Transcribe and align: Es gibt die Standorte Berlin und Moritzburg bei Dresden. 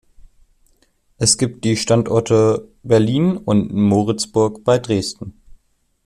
Es 1.19 1.37
gibt 1.37 1.63
die 1.63 1.77
Standorte 1.77 2.67
Berlin 2.81 3.37
und 3.37 3.71
Moritzburg 3.71 4.63
bei 4.63 4.79
Dresden. 4.79 5.39